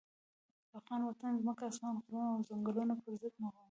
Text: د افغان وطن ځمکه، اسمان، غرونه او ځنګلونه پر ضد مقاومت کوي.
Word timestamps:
د 0.69 0.71
افغان 0.79 1.01
وطن 1.03 1.31
ځمکه، 1.41 1.63
اسمان، 1.67 1.95
غرونه 2.03 2.29
او 2.35 2.45
ځنګلونه 2.49 2.93
پر 3.01 3.11
ضد 3.21 3.33
مقاومت 3.35 3.51
کوي. 3.55 3.59